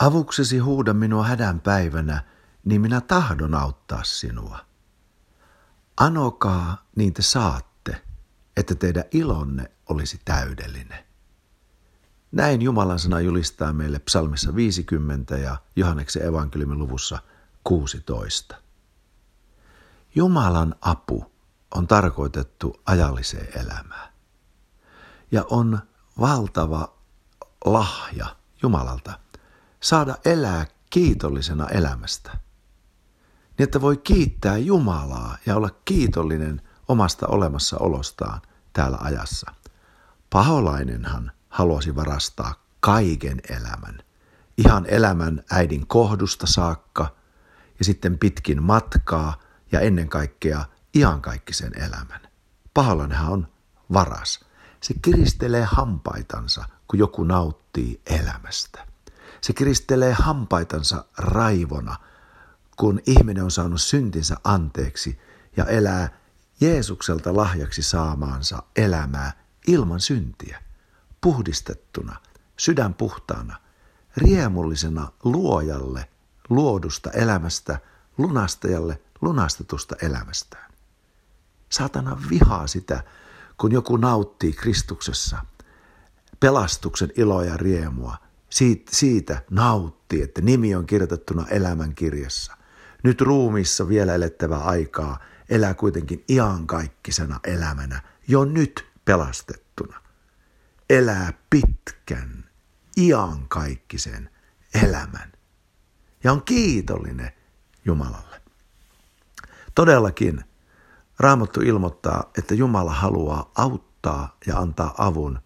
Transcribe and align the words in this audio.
Avuksesi 0.00 0.58
huuda 0.58 0.94
minua 0.94 1.24
hädän 1.24 1.60
päivänä, 1.60 2.24
niin 2.64 2.80
minä 2.80 3.00
tahdon 3.00 3.54
auttaa 3.54 4.04
sinua. 4.04 4.58
Anokaa, 5.96 6.86
niin 6.96 7.14
te 7.14 7.22
saatte, 7.22 8.02
että 8.56 8.74
teidän 8.74 9.04
ilonne 9.10 9.70
olisi 9.88 10.20
täydellinen. 10.24 11.04
Näin 12.32 12.62
Jumalan 12.62 12.98
sana 12.98 13.20
julistaa 13.20 13.72
meille 13.72 13.98
psalmissa 13.98 14.54
50 14.54 15.36
ja 15.36 15.56
Johanneksen 15.76 16.26
evankeliumin 16.26 16.78
luvussa 16.78 17.18
16. 17.64 18.56
Jumalan 20.14 20.74
apu 20.80 21.32
on 21.74 21.86
tarkoitettu 21.86 22.80
ajalliseen 22.86 23.58
elämään. 23.58 24.12
Ja 25.30 25.44
on 25.50 25.78
valtava 26.20 26.94
lahja 27.64 28.36
Jumalalta 28.62 29.18
saada 29.80 30.14
elää 30.24 30.66
kiitollisena 30.90 31.68
elämästä. 31.68 32.30
Niin 33.58 33.64
että 33.64 33.80
voi 33.80 33.96
kiittää 33.96 34.56
Jumalaa 34.56 35.38
ja 35.46 35.56
olla 35.56 35.70
kiitollinen 35.84 36.62
omasta 36.88 37.26
olemassaolostaan 37.26 38.40
täällä 38.72 38.98
ajassa. 39.00 39.54
Paholainenhan 40.30 41.32
haluaisi 41.48 41.96
varastaa 41.96 42.54
kaiken 42.80 43.40
elämän. 43.50 44.02
Ihan 44.58 44.86
elämän 44.88 45.44
äidin 45.50 45.86
kohdusta 45.86 46.46
saakka 46.46 47.14
ja 47.78 47.84
sitten 47.84 48.18
pitkin 48.18 48.62
matkaa 48.62 49.40
ja 49.72 49.80
ennen 49.80 50.08
kaikkea 50.08 50.64
iankaikkisen 50.94 51.72
elämän. 51.78 52.20
Paholainenhan 52.74 53.32
on 53.32 53.48
varas. 53.92 54.44
Se 54.80 54.94
kiristelee 55.02 55.64
hampaitansa, 55.64 56.64
kun 56.88 56.98
joku 56.98 57.24
nauttii 57.24 58.00
elämästä. 58.06 58.87
Se 59.40 59.52
kiristelee 59.52 60.12
hampaitansa 60.12 61.04
raivona, 61.18 61.96
kun 62.76 63.00
ihminen 63.06 63.44
on 63.44 63.50
saanut 63.50 63.80
syntinsä 63.80 64.36
anteeksi 64.44 65.18
ja 65.56 65.64
elää 65.64 66.18
Jeesukselta 66.60 67.36
lahjaksi 67.36 67.82
saamaansa 67.82 68.62
elämää 68.76 69.32
ilman 69.66 70.00
syntiä, 70.00 70.62
puhdistettuna, 71.20 72.16
sydän 72.56 72.94
puhtaana, 72.94 73.56
riemullisena 74.16 75.12
luojalle 75.24 76.08
luodusta 76.48 77.10
elämästä, 77.10 77.78
lunastajalle 78.18 79.00
lunastetusta 79.20 79.96
elämästään. 80.02 80.72
Saatana 81.68 82.22
vihaa 82.30 82.66
sitä, 82.66 83.02
kun 83.56 83.72
joku 83.72 83.96
nauttii 83.96 84.52
Kristuksessa 84.52 85.38
pelastuksen 86.40 87.10
iloa 87.16 87.44
ja 87.44 87.56
riemua. 87.56 88.16
Siitä, 88.50 88.92
siitä 88.94 89.42
nauttii, 89.50 90.22
että 90.22 90.40
nimi 90.40 90.74
on 90.74 90.86
kirjoitettuna 90.86 91.46
elämän 91.46 91.94
kirjassa. 91.94 92.56
Nyt 93.04 93.20
ruumissa 93.20 93.88
vielä 93.88 94.14
elettävä 94.14 94.58
aikaa 94.58 95.18
elää 95.48 95.74
kuitenkin 95.74 96.24
iankaikkisena 96.28 97.40
elämänä, 97.44 98.02
jo 98.28 98.44
nyt 98.44 98.86
pelastettuna. 99.04 100.00
Elää 100.90 101.32
pitkän, 101.50 102.44
iankaikkisen 102.96 104.30
elämän. 104.82 105.32
Ja 106.24 106.32
on 106.32 106.42
kiitollinen 106.42 107.30
Jumalalle. 107.84 108.42
Todellakin 109.74 110.44
Raamattu 111.18 111.60
ilmoittaa, 111.60 112.30
että 112.38 112.54
Jumala 112.54 112.92
haluaa 112.92 113.50
auttaa 113.54 114.36
ja 114.46 114.58
antaa 114.58 114.94
avun 114.98 115.38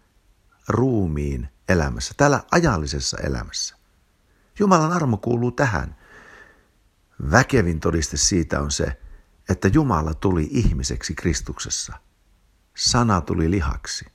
ruumiin 0.67 1.49
elämässä, 1.69 2.13
tällä 2.17 2.43
ajallisessa 2.51 3.17
elämässä. 3.17 3.75
Jumalan 4.59 4.91
armo 4.91 5.17
kuuluu 5.17 5.51
tähän. 5.51 5.95
Väkevin 7.31 7.79
todiste 7.79 8.17
siitä 8.17 8.61
on 8.61 8.71
se, 8.71 8.99
että 9.49 9.67
Jumala 9.67 10.13
tuli 10.13 10.47
ihmiseksi 10.51 11.15
Kristuksessa. 11.15 11.93
Sana 12.75 13.21
tuli 13.21 13.51
lihaksi 13.51 14.05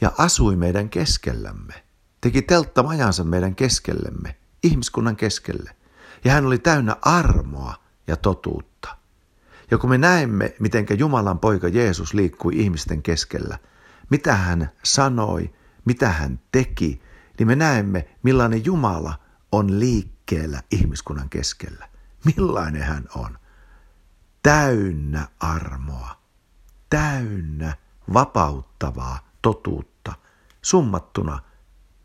ja 0.00 0.12
asui 0.18 0.56
meidän 0.56 0.90
keskellämme. 0.90 1.84
Teki 2.20 2.42
telttamajansa 2.42 3.24
meidän 3.24 3.54
keskellemme, 3.54 4.36
ihmiskunnan 4.62 5.16
keskelle. 5.16 5.76
Ja 6.24 6.32
hän 6.32 6.46
oli 6.46 6.58
täynnä 6.58 6.96
armoa 7.02 7.74
ja 8.06 8.16
totuutta. 8.16 8.96
Ja 9.70 9.78
kun 9.78 9.90
me 9.90 9.98
näemme, 9.98 10.54
miten 10.58 10.86
Jumalan 10.98 11.38
poika 11.38 11.68
Jeesus 11.68 12.14
liikkui 12.14 12.52
ihmisten 12.56 13.02
keskellä, 13.02 13.58
mitä 14.10 14.34
hän 14.34 14.70
sanoi, 14.82 15.54
mitä 15.86 16.08
hän 16.08 16.40
teki, 16.52 17.02
niin 17.38 17.46
me 17.46 17.56
näemme, 17.56 18.08
millainen 18.22 18.64
Jumala 18.64 19.18
on 19.52 19.80
liikkeellä 19.80 20.62
ihmiskunnan 20.70 21.28
keskellä. 21.28 21.88
Millainen 22.24 22.82
hän 22.82 23.04
on. 23.14 23.38
Täynnä 24.42 25.28
armoa, 25.40 26.22
täynnä 26.90 27.76
vapauttavaa 28.12 29.30
totuutta, 29.42 30.12
summattuna 30.62 31.38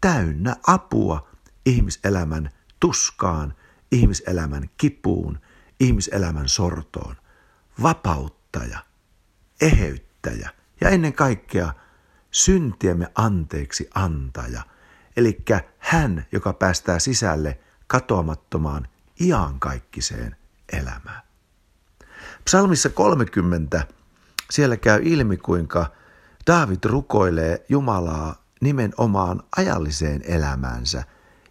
täynnä 0.01 0.55
apua 0.67 1.27
ihmiselämän 1.65 2.49
tuskaan, 2.79 3.55
ihmiselämän 3.91 4.69
kipuun, 4.77 5.39
ihmiselämän 5.79 6.49
sortoon 6.49 7.15
vapauttaja, 7.81 8.79
eheyttäjä 9.61 10.49
ja 10.81 10.89
ennen 10.89 11.13
kaikkea 11.13 11.73
syntiemme 12.31 13.07
anteeksi 13.15 13.89
antaja, 13.95 14.61
eli 15.17 15.43
hän, 15.77 16.25
joka 16.31 16.53
päästää 16.53 16.99
sisälle 16.99 17.59
katoamattomaan 17.87 18.87
iankaikkiseen 19.21 20.35
elämään. 20.73 21.21
Psalmissa 22.45 22.89
30 22.89 23.87
siellä 24.51 24.77
käy 24.77 25.01
ilmi, 25.03 25.37
kuinka 25.37 25.91
David 26.47 26.79
rukoilee 26.83 27.65
Jumalaa 27.69 28.35
nimenomaan 28.61 29.43
ajalliseen 29.57 30.21
elämäänsä 30.25 31.03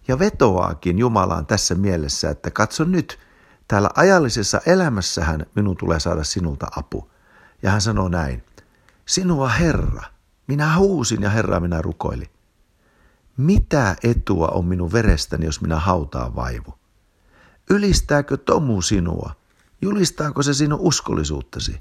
ja 0.09 0.19
vetoaakin 0.19 0.99
Jumalaan 0.99 1.47
tässä 1.47 1.75
mielessä, 1.75 2.31
että 2.31 2.51
katso 2.51 2.85
nyt– 2.85 3.19
Täällä 3.71 3.91
ajallisessa 3.95 4.61
elämässähän 4.67 5.47
minun 5.55 5.77
tulee 5.77 6.01
saada 6.01 6.25
sinulta 6.25 6.67
apu. 6.77 7.11
Ja 7.63 7.71
hän 7.71 7.81
sanoo 7.81 8.09
näin, 8.09 8.45
sinua 9.07 9.49
Herra, 9.49 10.03
minä 10.51 10.77
huusin 10.77 11.23
ja 11.23 11.31
Herra 11.31 11.61
minä 11.61 11.83
rukoilin. 11.83 12.31
Mitä 13.37 13.97
etua 14.03 14.49
on 14.49 14.65
minun 14.67 14.93
verestäni, 14.93 15.47
jos 15.47 15.61
minä 15.61 15.79
hautaan 15.79 16.35
vaivu? 16.35 16.75
Ylistääkö 17.71 18.37
tomu 18.37 18.83
sinua? 18.83 19.37
Julistaako 19.83 20.43
se 20.43 20.55
sinun 20.55 20.81
uskollisuuttasi? 20.81 21.81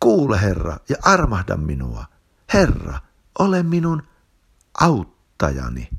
Kuule 0.00 0.40
Herra 0.40 0.76
ja 0.88 0.96
armahda 1.02 1.56
minua. 1.56 2.04
Herra, 2.54 2.98
ole 3.38 3.62
minun 3.62 4.02
auttajani. 4.80 5.90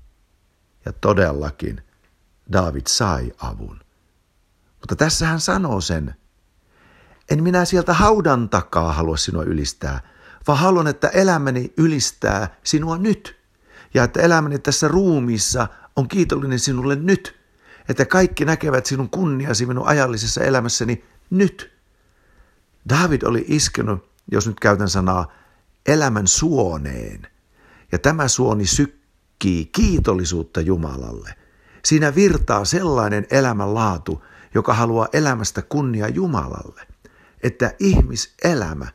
Ja 0.85 0.93
todellakin 0.93 1.83
David 2.51 2.87
sai 2.87 3.31
avun. 3.37 3.79
Mutta 4.79 4.95
tässä 4.95 5.27
hän 5.27 5.39
sanoo 5.39 5.81
sen. 5.81 6.15
En 7.29 7.43
minä 7.43 7.65
sieltä 7.65 7.93
haudan 7.93 8.49
takaa 8.49 8.93
halua 8.93 9.17
sinua 9.17 9.43
ylistää, 9.43 10.01
vaan 10.47 10.59
haluan, 10.59 10.87
että 10.87 11.07
elämäni 11.07 11.73
ylistää 11.77 12.55
sinua 12.63 12.97
nyt. 12.97 13.39
Ja 13.93 14.03
että 14.03 14.21
elämäni 14.21 14.59
tässä 14.59 14.87
ruumiissa 14.87 15.67
on 15.95 16.07
kiitollinen 16.07 16.59
sinulle 16.59 16.95
nyt. 16.95 17.39
Että 17.89 18.05
kaikki 18.05 18.45
näkevät 18.45 18.85
sinun 18.85 19.09
kunniasi 19.09 19.65
minun 19.65 19.87
ajallisessa 19.87 20.43
elämässäni 20.43 21.05
nyt. 21.29 21.71
David 22.89 23.21
oli 23.21 23.45
iskenut, 23.47 24.09
jos 24.31 24.47
nyt 24.47 24.59
käytän 24.59 24.89
sanaa, 24.89 25.31
elämän 25.85 26.27
suoneen. 26.27 27.27
Ja 27.91 27.99
tämä 27.99 28.27
suoni 28.27 28.65
sykkii 28.65 29.65
kiitollisuutta 29.65 30.61
Jumalalle. 30.61 31.35
Siinä 31.85 32.15
virtaa 32.15 32.65
sellainen 32.65 33.27
elämänlaatu, 33.31 34.23
joka 34.55 34.73
haluaa 34.73 35.07
elämästä 35.13 35.61
kunnia 35.61 36.07
Jumalalle, 36.07 36.87
että 37.43 37.73
ihmiselämä 37.79 38.87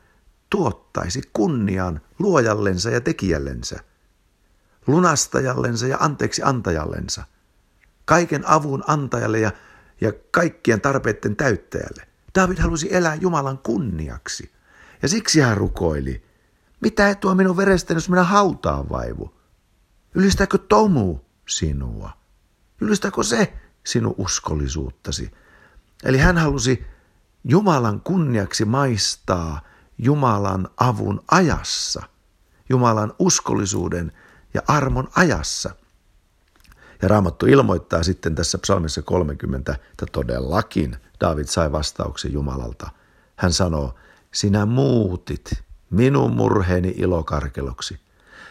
tuottaisi 0.49 1.21
kunnian 1.33 2.01
luojallensa 2.19 2.89
ja 2.89 3.01
tekijällensä, 3.01 3.79
lunastajallensa 4.87 5.87
ja 5.87 5.97
anteeksi 5.99 6.41
antajallensa, 6.43 7.23
kaiken 8.05 8.47
avun 8.47 8.83
antajalle 8.87 9.39
ja, 9.39 9.51
ja 10.01 10.13
kaikkien 10.31 10.81
tarpeiden 10.81 11.35
täyttäjälle. 11.35 12.07
David 12.35 12.57
halusi 12.57 12.95
elää 12.95 13.15
Jumalan 13.15 13.57
kunniaksi 13.57 14.51
ja 15.01 15.07
siksi 15.07 15.39
hän 15.39 15.57
rukoili, 15.57 16.23
mitä 16.81 17.09
etua 17.09 17.35
minun 17.35 17.57
verestäni, 17.57 17.97
jos 17.97 18.09
minä 18.09 18.23
hautaan 18.23 18.89
vaivu? 18.89 19.35
Ylistääkö 20.15 20.57
tomu 20.57 21.19
sinua? 21.47 22.11
Ylistääkö 22.81 23.23
se 23.23 23.53
sinun 23.83 24.15
uskollisuuttasi? 24.17 25.31
Eli 26.03 26.17
hän 26.17 26.37
halusi 26.37 26.85
Jumalan 27.43 28.01
kunniaksi 28.01 28.65
maistaa 28.65 29.61
Jumalan 29.97 30.67
avun 30.77 31.21
ajassa, 31.31 32.03
Jumalan 32.69 33.13
uskollisuuden 33.19 34.11
ja 34.53 34.61
armon 34.67 35.09
ajassa. 35.15 35.75
Ja 37.01 37.07
Raamattu 37.07 37.45
ilmoittaa 37.45 38.03
sitten 38.03 38.35
tässä 38.35 38.57
psalmissa 38.57 39.01
30, 39.01 39.75
että 39.91 40.05
todellakin 40.11 40.97
David 41.21 41.45
sai 41.45 41.71
vastauksen 41.71 42.33
Jumalalta. 42.33 42.89
Hän 43.35 43.53
sanoo, 43.53 43.95
sinä 44.33 44.65
muutit 44.65 45.63
minun 45.89 46.35
murheeni 46.35 46.93
ilokarkeloksi. 46.97 47.99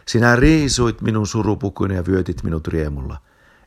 Sinä 0.07 0.37
riisuit 0.37 1.01
minun 1.01 1.27
surupukuni 1.27 1.95
ja 1.95 2.07
vyötit 2.07 2.43
minut 2.43 2.69
riemulla. 2.69 3.17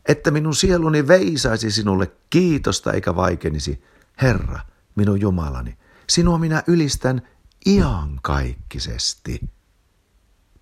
Että 0.05 0.31
minun 0.31 0.55
sieluni 0.55 1.07
veisaisi 1.07 1.71
sinulle 1.71 2.11
kiitosta 2.29 2.93
eikä 2.93 3.15
vaikenisi. 3.15 3.83
Herra, 4.21 4.59
minun 4.95 5.21
Jumalani, 5.21 5.77
sinua 6.09 6.37
minä 6.37 6.63
ylistän 6.67 7.21
iankaikkisesti. 7.67 9.49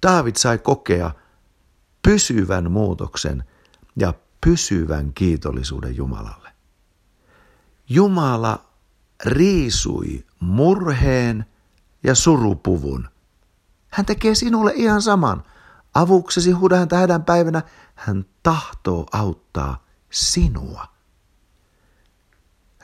David 0.07 0.36
sai 0.36 0.57
kokea 0.57 1.12
pysyvän 2.02 2.72
muutoksen 2.72 3.44
ja 3.96 4.13
pysyvän 4.42 5.13
kiitollisuuden 5.13 5.96
Jumalalle. 5.96 6.50
Jumala 7.90 8.66
riisui 9.25 10.25
murheen 10.40 11.46
ja 12.04 12.16
surupuvun. 12.16 13.10
Hän 13.88 14.06
tekee 14.06 14.36
sinulle 14.36 14.72
ihan 14.75 15.02
saman. 15.02 15.44
Avuksesi 15.94 16.52
huuda 16.52 16.78
häntä 16.78 16.98
hädän 16.98 17.24
päivänä. 17.24 17.62
Hän 17.96 18.25
tahtoo 18.44 19.06
auttaa 19.12 19.86
sinua. 20.12 20.88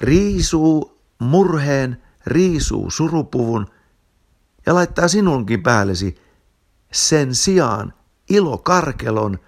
Riisuu 0.01 1.01
murheen, 1.19 2.03
riisuu 2.25 2.91
surupuvun 2.91 3.67
ja 4.65 4.75
laittaa 4.75 5.07
sinunkin 5.07 5.63
päällesi 5.63 6.15
sen 6.91 7.35
sijaan 7.35 7.93
ilokarkelon 8.29 9.39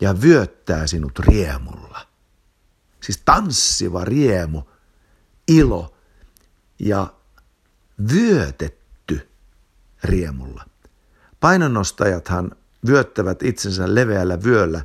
ja 0.00 0.20
vyöttää 0.22 0.86
sinut 0.86 1.18
riemulla. 1.18 2.06
Siis 3.00 3.22
tanssiva 3.24 4.04
riemu, 4.04 4.62
ilo 5.48 5.94
ja 6.78 7.06
vyötetty 8.12 9.28
riemulla. 10.04 10.64
Painonnostajathan 11.40 12.50
vyöttävät 12.86 13.42
itsensä 13.42 13.94
leveällä 13.94 14.42
vyöllä 14.42 14.84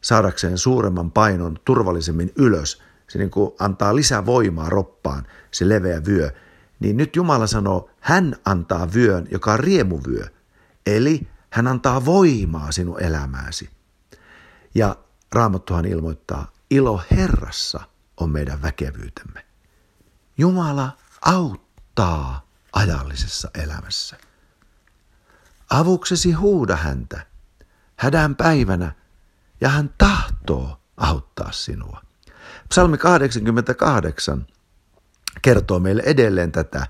saadakseen 0.00 0.58
suuremman 0.58 1.10
painon 1.10 1.58
turvallisemmin 1.64 2.32
ylös. 2.36 2.82
Se 3.08 3.18
niin 3.18 3.30
kuin 3.30 3.54
antaa 3.58 3.96
lisää 3.96 4.26
voimaa 4.26 4.68
roppaan, 4.70 5.26
se 5.50 5.68
leveä 5.68 6.04
vyö. 6.04 6.30
Niin 6.80 6.96
nyt 6.96 7.16
Jumala 7.16 7.46
sanoo, 7.46 7.90
hän 8.00 8.36
antaa 8.44 8.92
vyön, 8.94 9.28
joka 9.30 9.52
on 9.52 9.60
riemuvyö. 9.60 10.26
Eli 10.86 11.28
hän 11.50 11.66
antaa 11.66 12.04
voimaa 12.04 12.72
sinun 12.72 13.02
elämääsi. 13.02 13.70
Ja 14.74 14.96
Raamattuhan 15.32 15.84
ilmoittaa, 15.84 16.52
ilo 16.70 17.02
Herrassa 17.10 17.80
on 18.16 18.30
meidän 18.30 18.62
väkevyytemme. 18.62 19.46
Jumala 20.38 20.96
auttaa 21.20 22.46
ajallisessa 22.72 23.50
elämässä. 23.54 24.16
Avuksesi 25.70 26.32
huuda 26.32 26.76
häntä 26.76 27.26
hädän 27.96 28.36
päivänä 28.36 28.92
ja 29.60 29.68
hän 29.68 29.94
tahtoo 29.98 30.80
auttaa 30.96 31.52
sinua. 31.52 32.02
Psalmi 32.68 32.98
88 32.98 34.46
kertoo 35.42 35.78
meille 35.78 36.02
edelleen 36.06 36.52
tätä, 36.52 36.86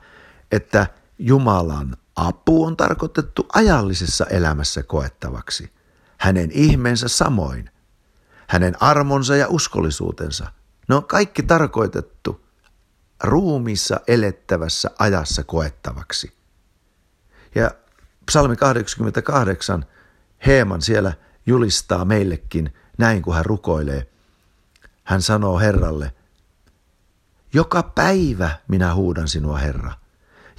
että 0.52 0.86
Jumalan 1.18 1.96
apu 2.16 2.64
on 2.64 2.76
tarkoitettu 2.76 3.46
ajallisessa 3.54 4.26
elämässä 4.26 4.82
koettavaksi. 4.82 5.72
Hänen 6.18 6.50
ihmeensä 6.52 7.08
samoin. 7.08 7.70
Hänen 8.48 8.82
armonsa 8.82 9.36
ja 9.36 9.48
uskollisuutensa. 9.48 10.52
Ne 10.88 10.94
on 10.94 11.04
kaikki 11.04 11.42
tarkoitettu 11.42 12.46
ruumissa 13.24 14.00
elettävässä 14.06 14.90
ajassa 14.98 15.44
koettavaksi. 15.44 16.32
Ja 17.54 17.70
psalmi 18.26 18.56
88 18.56 19.86
Heeman 20.46 20.82
siellä 20.82 21.12
julistaa 21.46 22.04
meillekin 22.04 22.74
näin, 22.98 23.22
kun 23.22 23.34
hän 23.34 23.44
rukoilee. 23.46 24.08
Hän 25.04 25.22
sanoo 25.22 25.58
Herralle, 25.58 26.12
joka 27.54 27.82
päivä 27.82 28.50
minä 28.68 28.94
huudan 28.94 29.28
sinua, 29.28 29.58
Herra, 29.58 29.92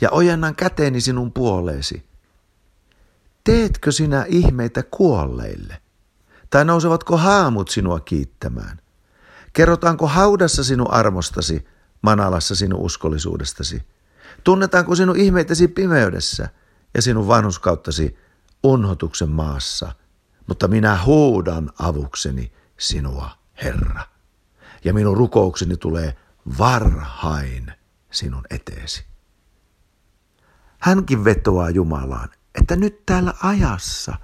ja 0.02 0.10
ojennan 0.12 0.56
käteeni 0.56 1.02
sinun 1.02 1.32
puoleesi. 1.32 2.10
Teetkö 3.44 3.92
sinä 3.92 4.26
ihmeitä 4.28 4.84
kuolleille? 4.84 5.82
Tai 6.50 6.66
nousevatko 6.66 7.18
haamut 7.18 7.70
sinua 7.70 8.00
kiittämään? 8.00 8.80
Kerrotaanko 9.54 10.08
haudassa 10.08 10.64
sinun 10.64 10.92
armostasi, 10.92 11.68
manalassa 12.02 12.56
sinun 12.56 12.80
uskollisuudestasi? 12.80 13.84
Tunnetaanko 14.44 14.96
sinun 14.96 15.18
ihmeitäsi 15.18 15.68
pimeydessä 15.68 16.50
ja 16.94 17.02
sinun 17.02 17.28
vanhuskauttasi 17.28 18.18
unhotuksen 18.64 19.30
maassa? 19.30 19.92
Mutta 20.48 20.68
minä 20.68 21.04
huudan 21.06 21.70
avukseni 21.80 22.52
sinua, 22.78 23.30
Herra. 23.64 24.02
Ja 24.84 24.94
minun 24.94 25.18
rukoukseni 25.18 25.78
tulee 25.78 26.18
varhain 26.58 27.74
sinun 28.12 28.44
eteesi. 28.50 29.06
Hänkin 30.80 31.24
vetoaa 31.24 31.70
Jumalaan, 31.70 32.30
että 32.56 32.76
nyt 32.76 33.06
täällä 33.06 33.34
ajassa, 33.44 34.16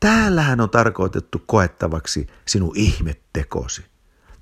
täällähän 0.00 0.60
on 0.60 0.70
tarkoitettu 0.70 1.42
koettavaksi 1.46 2.26
sinun 2.46 2.72
ihmettekosi. 2.76 3.86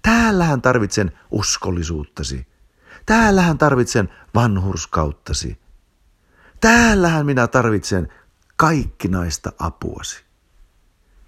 Täällähän 0.03 0.63
tarvitsen 0.63 1.13
uskollisuuttasi. 1.31 2.47
Täällähän 3.07 3.59
tarvitsen 3.59 4.09
vanhurskauttasi. 4.35 5.61
Täällähän 6.61 7.27
minä 7.27 7.47
tarvitsen 7.47 8.13
kaikkinaista 8.57 9.53
apuasi. 9.59 10.25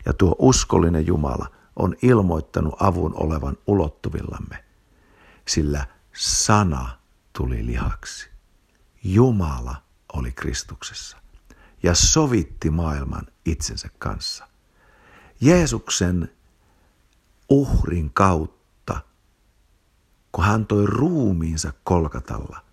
Ja 0.07 0.13
tuo 0.13 0.37
uskollinen 0.39 1.07
Jumala 1.07 1.47
on 1.77 1.97
ilmoittanut 2.03 2.75
avun 2.81 3.15
olevan 3.15 3.57
ulottuvillamme, 3.67 4.65
sillä 5.49 5.87
sana 6.17 6.99
tuli 7.33 7.67
lihaksi. 7.67 8.31
Jumala 9.05 9.83
oli 10.13 10.33
Kristuksessa 10.33 11.17
ja 11.83 11.95
sovitti 11.95 12.71
maailman 12.71 13.27
itsensä 13.45 13.89
kanssa. 13.99 14.49
Jeesuksen 15.41 16.31
uhrin 17.49 18.11
kautta, 18.15 19.01
kun 20.33 20.45
hän 20.45 20.67
toi 20.67 20.87
ruumiinsa 20.87 21.73
kolkatalla, 21.85 22.65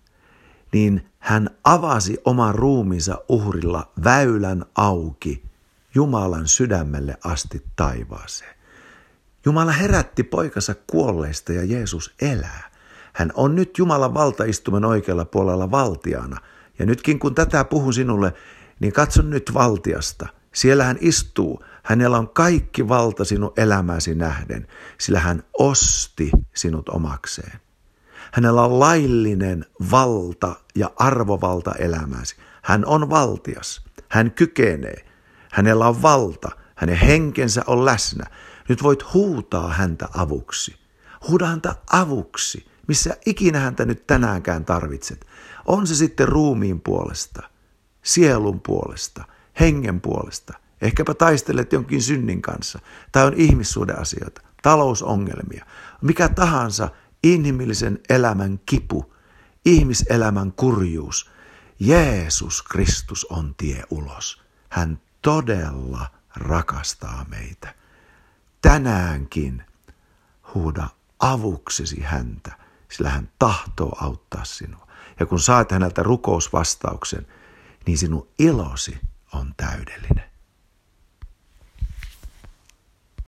niin 0.72 1.12
hän 1.18 1.50
avasi 1.64 2.18
oman 2.24 2.54
ruumiinsa 2.54 3.24
uhrilla 3.28 3.92
väylän 4.04 4.64
auki 4.74 5.46
Jumalan 5.94 6.48
sydämelle 6.48 7.18
asti 7.24 7.64
taivaaseen. 7.76 8.55
Jumala 9.46 9.72
herätti 9.72 10.22
poikansa 10.22 10.74
kuolleista 10.86 11.52
ja 11.52 11.64
Jeesus 11.64 12.14
elää. 12.20 12.70
Hän 13.12 13.32
on 13.34 13.54
nyt 13.54 13.78
Jumalan 13.78 14.14
valtaistumen 14.14 14.84
oikealla 14.84 15.24
puolella 15.24 15.70
valtiana– 15.70 16.36
ja 16.78 16.86
nytkin 16.86 17.18
kun 17.18 17.34
tätä 17.34 17.64
puhun 17.64 17.94
sinulle, 17.94 18.34
niin 18.80 18.92
katso 18.92 19.22
nyt 19.22 19.50
valtiasta. 19.54 20.26
Siellä 20.54 20.84
hän 20.84 20.98
istuu. 21.00 21.64
Hänellä 21.82 22.18
on 22.18 22.28
kaikki 22.28 22.88
valta 22.88 23.24
sinun 23.24 23.52
elämäsi 23.56 24.14
nähden, 24.14 24.66
sillä 24.98 25.20
hän 25.20 25.42
osti 25.58 26.30
sinut 26.54 26.88
omakseen. 26.88 27.60
Hänellä 28.32 28.62
on 28.62 28.80
laillinen 28.80 29.66
valta 29.90 30.56
ja 30.74 30.90
arvovalta 30.96 31.72
elämäsi. 31.78 32.36
Hän 32.62 32.86
on 32.86 33.10
valtias. 33.10 33.84
Hän 34.08 34.30
kykenee. 34.30 35.04
Hänellä 35.52 35.88
on 35.88 36.02
valta. 36.02 36.48
Hänen 36.74 36.96
henkensä 36.96 37.62
on 37.66 37.84
läsnä. 37.84 38.24
Nyt 38.68 38.82
voit 38.82 39.14
huutaa 39.14 39.72
häntä 39.72 40.08
avuksi. 40.14 40.76
Huuda 41.28 41.46
häntä 41.46 41.74
avuksi, 41.92 42.66
missä 42.88 43.16
ikinä 43.26 43.60
häntä 43.60 43.84
nyt 43.84 44.06
tänäänkään 44.06 44.64
tarvitset. 44.64 45.26
On 45.66 45.86
se 45.86 45.94
sitten 45.94 46.28
ruumiin 46.28 46.80
puolesta, 46.80 47.42
sielun 48.02 48.60
puolesta, 48.60 49.24
hengen 49.60 50.00
puolesta. 50.00 50.54
Ehkäpä 50.80 51.14
taistelet 51.14 51.72
jonkin 51.72 52.02
synnin 52.02 52.42
kanssa, 52.42 52.78
tai 53.12 53.26
on 53.26 53.34
ihmissuuden 53.34 53.98
asioita, 53.98 54.42
talousongelmia, 54.62 55.66
mikä 56.02 56.28
tahansa 56.28 56.88
inhimillisen 57.22 57.98
elämän 58.08 58.60
kipu, 58.66 59.14
ihmiselämän 59.64 60.52
kurjuus. 60.52 61.30
Jeesus 61.78 62.62
Kristus 62.62 63.24
on 63.24 63.54
tie 63.54 63.82
ulos. 63.90 64.42
Hän 64.68 65.00
todella 65.22 66.06
rakastaa 66.36 67.26
meitä. 67.28 67.74
Tänäänkin 68.66 69.62
huuda 70.54 70.88
avuksesi 71.18 72.00
häntä, 72.02 72.52
sillä 72.92 73.10
hän 73.10 73.28
tahtoo 73.38 73.96
auttaa 74.00 74.44
sinua. 74.44 74.86
Ja 75.20 75.26
kun 75.26 75.40
saat 75.40 75.72
häneltä 75.72 76.02
rukousvastauksen, 76.02 77.26
niin 77.86 77.98
sinun 77.98 78.28
ilosi 78.38 78.98
on 79.32 79.54
täydellinen. 79.56 80.30